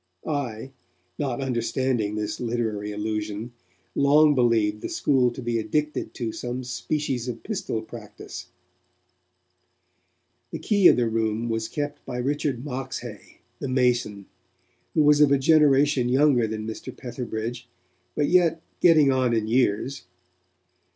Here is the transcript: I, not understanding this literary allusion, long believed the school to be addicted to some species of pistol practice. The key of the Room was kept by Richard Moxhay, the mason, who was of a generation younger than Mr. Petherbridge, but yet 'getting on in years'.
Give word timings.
I, 0.25 0.71
not 1.19 1.41
understanding 1.41 2.15
this 2.15 2.39
literary 2.39 2.91
allusion, 2.91 3.51
long 3.93 4.33
believed 4.33 4.81
the 4.81 4.89
school 4.89 5.29
to 5.29 5.43
be 5.43 5.59
addicted 5.59 6.15
to 6.15 6.31
some 6.31 6.63
species 6.63 7.27
of 7.27 7.43
pistol 7.43 7.83
practice. 7.83 8.47
The 10.49 10.57
key 10.57 10.87
of 10.87 10.95
the 10.95 11.07
Room 11.07 11.49
was 11.49 11.67
kept 11.67 12.03
by 12.03 12.17
Richard 12.17 12.65
Moxhay, 12.65 13.41
the 13.59 13.67
mason, 13.69 14.25
who 14.95 15.03
was 15.03 15.21
of 15.21 15.31
a 15.31 15.37
generation 15.37 16.09
younger 16.09 16.47
than 16.47 16.65
Mr. 16.65 16.91
Petherbridge, 16.97 17.67
but 18.15 18.25
yet 18.27 18.59
'getting 18.81 19.11
on 19.11 19.35
in 19.35 19.45
years'. 19.47 20.01